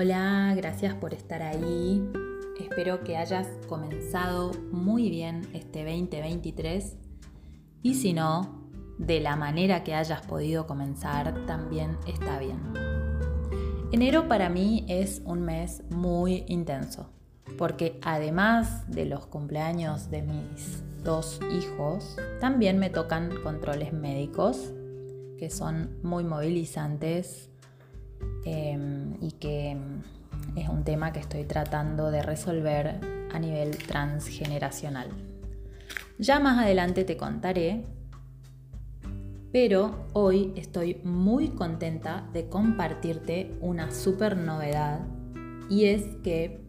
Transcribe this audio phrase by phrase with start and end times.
[0.00, 2.08] Hola, gracias por estar ahí.
[2.60, 6.96] Espero que hayas comenzado muy bien este 2023
[7.82, 12.60] y si no, de la manera que hayas podido comenzar también está bien.
[13.90, 17.10] Enero para mí es un mes muy intenso
[17.58, 24.72] porque además de los cumpleaños de mis dos hijos, también me tocan controles médicos
[25.38, 27.47] que son muy movilizantes
[28.44, 29.76] em, y que
[30.56, 33.00] es un tema que estoy tratando de resolver
[33.32, 35.08] a nivel transgeneracional.
[36.18, 37.84] Ya más adelante te contaré,
[39.52, 45.06] pero hoy estoy muy contenta de compartirte una super novedad
[45.70, 46.60] y es que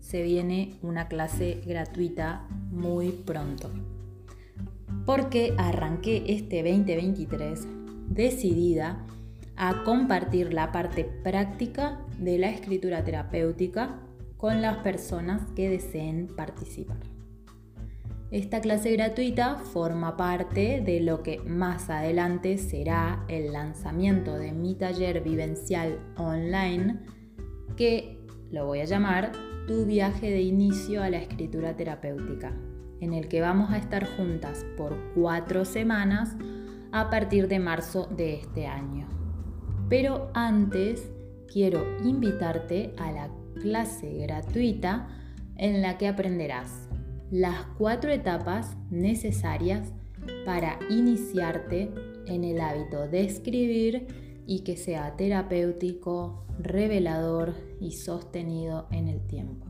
[0.00, 3.70] se viene una clase gratuita muy pronto.
[5.06, 7.66] Porque arranqué este 2023
[8.10, 9.06] decidida
[9.56, 14.00] a compartir la parte práctica de la escritura terapéutica
[14.36, 16.98] con las personas que deseen participar.
[18.30, 24.74] Esta clase gratuita forma parte de lo que más adelante será el lanzamiento de mi
[24.74, 26.98] taller vivencial online
[27.76, 28.18] que
[28.50, 29.32] lo voy a llamar
[29.66, 32.52] tu viaje de inicio a la escritura terapéutica,
[33.00, 36.36] en el que vamos a estar juntas por cuatro semanas
[36.92, 39.23] a partir de marzo de este año.
[39.88, 41.10] Pero antes
[41.52, 45.08] quiero invitarte a la clase gratuita
[45.56, 46.88] en la que aprenderás
[47.30, 49.92] las cuatro etapas necesarias
[50.44, 51.90] para iniciarte
[52.26, 54.06] en el hábito de escribir
[54.46, 59.66] y que sea terapéutico, revelador y sostenido en el tiempo.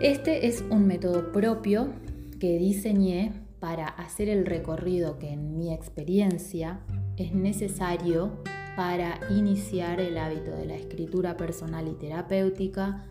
[0.00, 1.92] Este es un método propio
[2.40, 6.80] que diseñé para hacer el recorrido que en mi experiencia
[7.22, 8.42] es necesario
[8.76, 13.04] para iniciar el hábito de la escritura personal y terapéutica,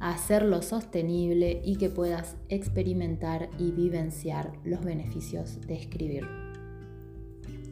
[0.00, 6.26] hacerlo sostenible y que puedas experimentar y vivenciar los beneficios de escribir.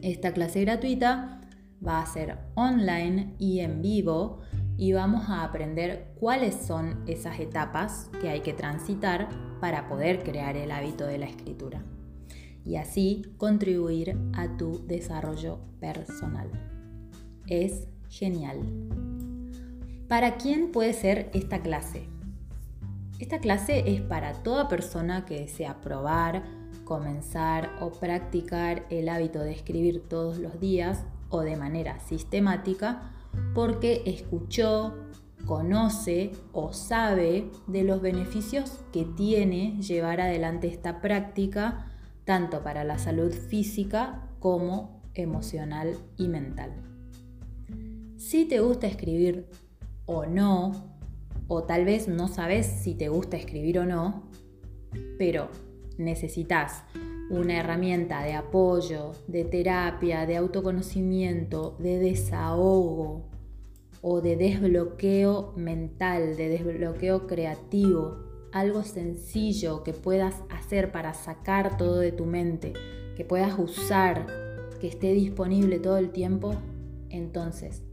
[0.01, 1.41] Esta clase gratuita
[1.85, 4.39] va a ser online y en vivo
[4.77, 9.27] y vamos a aprender cuáles son esas etapas que hay que transitar
[9.59, 11.83] para poder crear el hábito de la escritura
[12.67, 16.49] y así contribuir a tu desarrollo personal.
[17.47, 18.59] Es genial.
[20.09, 22.09] ¿Para quién puede ser esta clase?
[23.19, 26.43] Esta clase es para toda persona que desea probar,
[26.83, 33.11] comenzar o practicar el hábito de escribir todos los días o de manera sistemática
[33.53, 34.93] porque escuchó,
[35.45, 41.96] conoce o sabe de los beneficios que tiene llevar adelante esta práctica
[42.27, 46.73] tanto para la salud física como emocional y mental.
[48.17, 49.47] Si te gusta escribir
[50.05, 50.73] o no,
[51.47, 54.23] o tal vez no sabes si te gusta escribir o no,
[55.17, 55.47] pero
[55.97, 56.83] necesitas
[57.29, 63.29] una herramienta de apoyo, de terapia, de autoconocimiento, de desahogo
[64.01, 71.99] o de desbloqueo mental, de desbloqueo creativo, algo sencillo que puedas hacer para sacar todo
[71.99, 72.73] de tu mente,
[73.15, 74.25] que puedas usar,
[74.79, 76.53] que esté disponible todo el tiempo,
[77.09, 77.83] entonces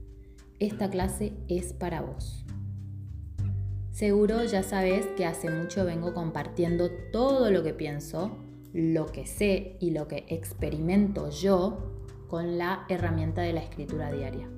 [0.59, 2.45] esta clase es para vos.
[3.91, 8.37] Seguro ya sabes que hace mucho vengo compartiendo todo lo que pienso,
[8.73, 11.93] lo que sé y lo que experimento yo
[12.29, 14.49] con la herramienta de la escritura diaria.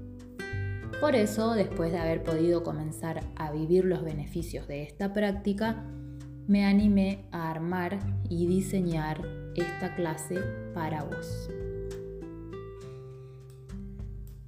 [1.01, 5.85] Por eso, después de haber podido comenzar a vivir los beneficios de esta práctica,
[6.47, 7.99] me animé a armar
[8.31, 9.23] y diseñar
[9.57, 10.37] esta clase
[10.73, 11.51] para vos.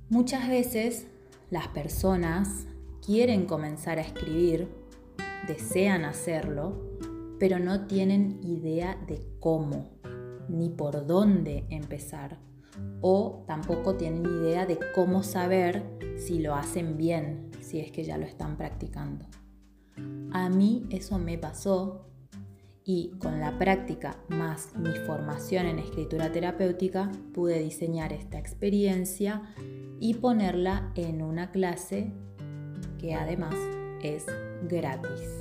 [0.09, 1.07] Muchas veces
[1.51, 2.67] las personas
[3.05, 4.69] quieren comenzar a escribir,
[5.47, 6.97] desean hacerlo,
[7.39, 9.91] pero no tienen idea de cómo
[10.49, 12.39] ni por dónde empezar
[13.01, 15.85] o tampoco tienen idea de cómo saber
[16.17, 19.27] si lo hacen bien, si es que ya lo están practicando.
[20.33, 22.07] A mí eso me pasó
[22.85, 29.43] y con la práctica más mi formación en escritura terapéutica pude diseñar esta experiencia
[30.01, 32.13] y ponerla en una clase
[32.99, 33.55] que además
[34.03, 34.27] es
[34.69, 35.39] gratis.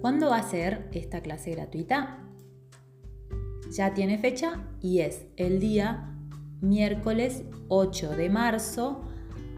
[0.00, 2.27] ¿Cuándo va a ser esta clase gratuita?
[3.70, 6.14] Ya tiene fecha y es el día
[6.60, 9.04] miércoles 8 de marzo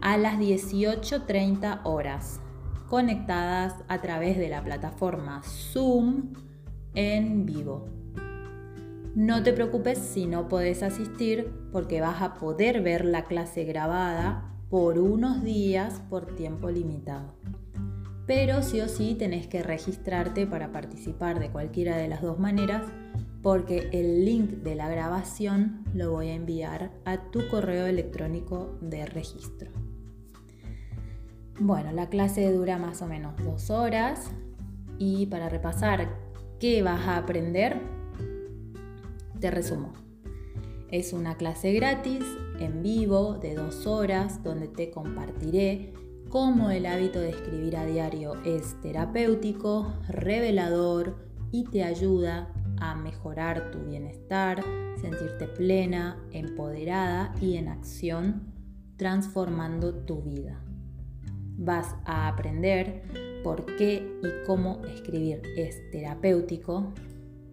[0.01, 2.41] a las 18.30 horas,
[2.89, 6.33] conectadas a través de la plataforma Zoom
[6.93, 7.85] en vivo.
[9.15, 14.51] No te preocupes si no podés asistir porque vas a poder ver la clase grabada
[14.69, 17.33] por unos días por tiempo limitado.
[18.25, 22.83] Pero sí o sí tenés que registrarte para participar de cualquiera de las dos maneras
[23.41, 29.05] porque el link de la grabación lo voy a enviar a tu correo electrónico de
[29.05, 29.71] registro.
[31.59, 34.31] Bueno, la clase dura más o menos dos horas
[34.97, 36.09] y para repasar
[36.59, 37.81] qué vas a aprender,
[39.39, 39.93] te resumo.
[40.89, 42.23] Es una clase gratis,
[42.59, 45.93] en vivo, de dos horas, donde te compartiré
[46.29, 51.15] cómo el hábito de escribir a diario es terapéutico, revelador
[51.51, 54.61] y te ayuda a mejorar tu bienestar,
[54.99, 58.51] sentirte plena, empoderada y en acción,
[58.97, 60.61] transformando tu vida
[61.61, 63.03] vas a aprender
[63.43, 66.91] por qué y cómo escribir es terapéutico,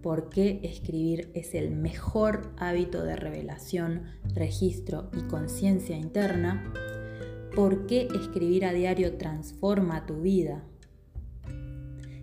[0.03, 4.05] por qué escribir es el mejor hábito de revelación,
[4.35, 6.73] registro y conciencia interna,
[7.55, 10.65] por qué escribir a diario transforma tu vida.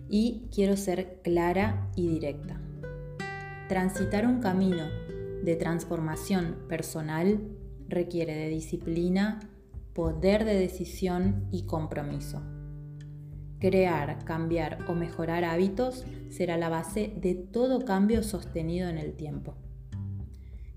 [0.08, 2.65] Y quiero ser clara y directa.
[3.68, 4.84] Transitar un camino
[5.42, 7.40] de transformación personal
[7.88, 9.40] requiere de disciplina,
[9.92, 12.42] poder de decisión y compromiso.
[13.58, 19.56] Crear, cambiar o mejorar hábitos será la base de todo cambio sostenido en el tiempo.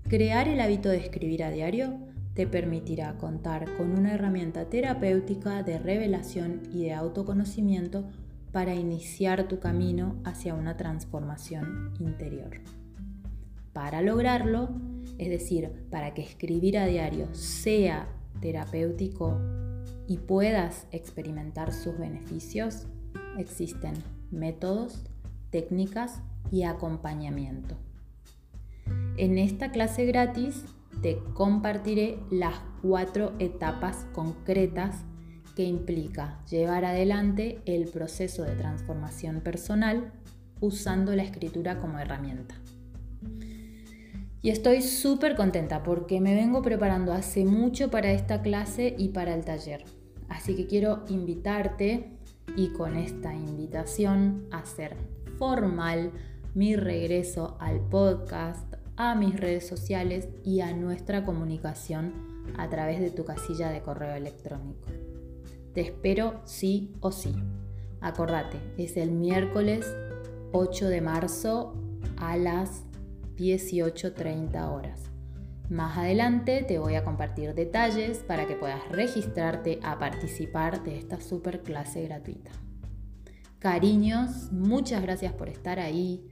[0.08, 1.96] Crear el hábito de escribir a diario
[2.34, 8.08] te permitirá contar con una herramienta terapéutica de revelación y de autoconocimiento
[8.50, 12.79] para iniciar tu camino hacia una transformación interior.
[13.72, 14.70] Para lograrlo,
[15.18, 18.08] es decir, para que escribir a diario sea
[18.40, 19.38] terapéutico
[20.06, 22.86] y puedas experimentar sus beneficios,
[23.38, 23.94] existen
[24.30, 25.04] métodos,
[25.50, 26.20] técnicas
[26.50, 27.76] y acompañamiento.
[29.16, 30.64] En esta clase gratis
[31.02, 35.04] te compartiré las cuatro etapas concretas
[35.54, 40.12] que implica llevar adelante el proceso de transformación personal
[40.60, 42.54] usando la escritura como herramienta.
[44.42, 49.34] Y estoy súper contenta porque me vengo preparando hace mucho para esta clase y para
[49.34, 49.84] el taller.
[50.28, 52.16] Así que quiero invitarte
[52.56, 54.96] y con esta invitación hacer
[55.38, 56.12] formal
[56.54, 62.14] mi regreso al podcast, a mis redes sociales y a nuestra comunicación
[62.56, 64.88] a través de tu casilla de correo electrónico.
[65.74, 67.34] Te espero sí o sí.
[68.00, 69.86] Acordate, es el miércoles
[70.52, 71.74] 8 de marzo
[72.16, 72.82] a las
[73.40, 75.10] 18.30 horas.
[75.70, 81.20] Más adelante te voy a compartir detalles para que puedas registrarte a participar de esta
[81.20, 82.50] super clase gratuita.
[83.58, 86.22] Cariños, muchas gracias por estar ahí.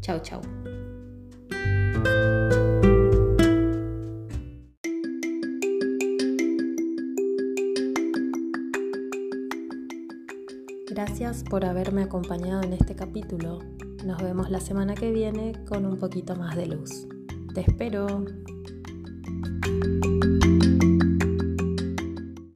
[0.00, 0.40] Chau, chau.
[10.88, 13.58] Gracias por haberme acompañado en este capítulo.
[14.04, 17.06] Nos vemos la semana que viene con un poquito más de luz.
[17.52, 18.24] Te espero.